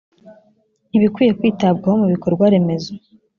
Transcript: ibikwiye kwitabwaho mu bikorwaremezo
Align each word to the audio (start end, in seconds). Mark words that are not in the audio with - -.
ibikwiye 0.97 1.31
kwitabwaho 1.39 1.95
mu 2.01 2.07
bikorwaremezo 2.13 2.91